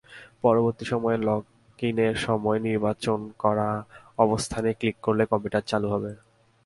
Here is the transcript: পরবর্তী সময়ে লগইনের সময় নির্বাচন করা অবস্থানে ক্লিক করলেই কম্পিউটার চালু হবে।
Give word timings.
পরবর্তী 0.41 0.85
সময়ে 0.85 1.17
লগইনের 1.27 2.15
সময় 2.17 2.59
নির্বাচন 2.59 3.19
করা 3.39 3.69
অবস্থানে 4.17 4.69
ক্লিক 4.73 4.97
করলেই 5.01 5.29
কম্পিউটার 5.31 5.63
চালু 5.67 5.87
হবে। 5.93 6.11